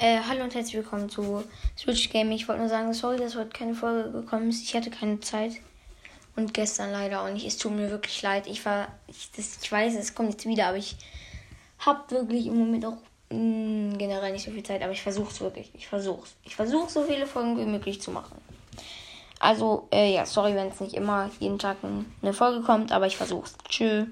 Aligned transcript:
Äh, 0.00 0.20
hallo 0.28 0.44
und 0.44 0.54
herzlich 0.54 0.76
willkommen 0.76 1.08
zu 1.08 1.42
Switch 1.76 2.10
Gaming. 2.10 2.36
Ich 2.36 2.46
wollte 2.46 2.60
nur 2.60 2.70
sagen, 2.70 2.94
sorry, 2.94 3.16
dass 3.16 3.34
heute 3.34 3.48
keine 3.48 3.74
Folge 3.74 4.12
gekommen 4.12 4.48
ist. 4.48 4.62
Ich 4.62 4.76
hatte 4.76 4.90
keine 4.90 5.18
Zeit. 5.18 5.54
Und 6.36 6.54
gestern 6.54 6.92
leider 6.92 7.20
auch 7.20 7.30
nicht. 7.30 7.44
Es 7.44 7.56
tut 7.56 7.72
mir 7.72 7.90
wirklich 7.90 8.22
leid. 8.22 8.46
Ich 8.46 8.64
war, 8.64 8.86
ich, 9.08 9.32
das, 9.32 9.58
ich 9.60 9.72
weiß, 9.72 9.96
es 9.96 10.14
kommt 10.14 10.30
jetzt 10.30 10.46
wieder, 10.46 10.68
aber 10.68 10.76
ich 10.76 10.94
habe 11.80 12.08
wirklich 12.12 12.46
im 12.46 12.56
Moment 12.56 12.86
auch 12.86 12.98
mh, 13.30 13.96
generell 13.96 14.30
nicht 14.30 14.44
so 14.44 14.52
viel 14.52 14.62
Zeit. 14.62 14.82
Aber 14.82 14.92
ich 14.92 15.02
versuche 15.02 15.32
es 15.32 15.40
wirklich. 15.40 15.68
Ich 15.74 15.88
versuche 15.88 16.22
es. 16.22 16.36
Ich 16.44 16.54
versuche 16.54 16.88
so 16.88 17.02
viele 17.02 17.26
Folgen 17.26 17.58
wie 17.58 17.66
möglich 17.66 18.00
zu 18.00 18.12
machen. 18.12 18.40
Also, 19.40 19.88
äh, 19.90 20.14
ja, 20.14 20.26
sorry, 20.26 20.54
wenn 20.54 20.68
es 20.68 20.78
nicht 20.78 20.94
immer 20.94 21.28
jeden 21.40 21.58
Tag 21.58 21.78
eine 22.22 22.32
Folge 22.32 22.64
kommt, 22.64 22.92
aber 22.92 23.08
ich 23.08 23.16
versuche 23.16 23.46
es. 23.46 23.56
Tschüss. 23.68 24.06